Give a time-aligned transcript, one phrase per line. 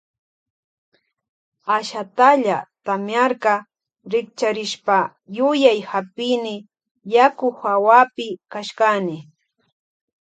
[1.75, 3.53] Ashatalla tamiarka
[4.11, 4.97] rikcharishpa
[5.37, 6.55] yuyay hapini
[7.13, 9.17] yaku hawapi kashkani.